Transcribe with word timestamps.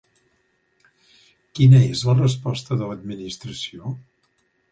Quina 1.59 1.81
és 1.89 2.01
la 2.09 2.17
resposta 2.21 2.79
de 2.81 2.89
l'Administració? 2.93 3.93